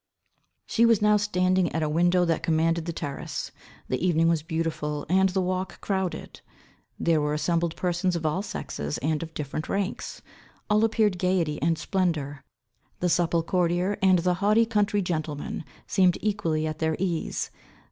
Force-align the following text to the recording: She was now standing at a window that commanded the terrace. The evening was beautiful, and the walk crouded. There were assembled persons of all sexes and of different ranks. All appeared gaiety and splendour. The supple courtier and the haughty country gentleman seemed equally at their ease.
She 0.65 0.83
was 0.83 0.99
now 0.99 1.15
standing 1.17 1.71
at 1.75 1.83
a 1.83 1.87
window 1.87 2.25
that 2.25 2.41
commanded 2.41 2.85
the 2.85 2.91
terrace. 2.91 3.51
The 3.87 4.03
evening 4.03 4.29
was 4.29 4.41
beautiful, 4.41 5.05
and 5.09 5.29
the 5.29 5.43
walk 5.43 5.79
crouded. 5.79 6.41
There 6.99 7.21
were 7.21 7.35
assembled 7.35 7.75
persons 7.75 8.15
of 8.15 8.25
all 8.25 8.41
sexes 8.41 8.97
and 8.97 9.21
of 9.21 9.35
different 9.35 9.69
ranks. 9.69 10.23
All 10.71 10.83
appeared 10.83 11.19
gaiety 11.19 11.61
and 11.61 11.77
splendour. 11.77 12.43
The 12.99 13.09
supple 13.09 13.43
courtier 13.43 13.99
and 14.01 14.17
the 14.17 14.33
haughty 14.41 14.65
country 14.65 15.03
gentleman 15.03 15.63
seemed 15.85 16.17
equally 16.21 16.65
at 16.65 16.79
their 16.79 16.95
ease. 16.97 17.51